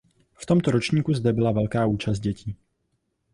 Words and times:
V 0.35 0.45
tomto 0.45 0.71
ročníku 0.71 1.13
zde 1.13 1.33
byla 1.33 1.51
velká 1.51 1.85
účast 1.85 2.19
dětí. 2.19 2.55